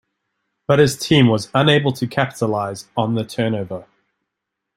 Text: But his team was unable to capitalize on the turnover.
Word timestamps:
But 0.67 0.79
his 0.79 0.97
team 0.97 1.27
was 1.27 1.51
unable 1.53 1.91
to 1.93 2.07
capitalize 2.07 2.87
on 2.97 3.13
the 3.13 3.23
turnover. 3.23 3.85